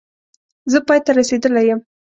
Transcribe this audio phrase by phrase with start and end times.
[0.71, 1.79] زه پای ته رسېدلی یم